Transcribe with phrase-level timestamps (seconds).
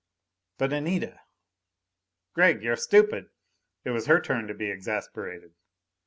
[0.57, 1.21] "But Anita"
[2.35, 3.29] "Gregg, you're stupid!"
[3.85, 5.53] It was her turn to be exasperated.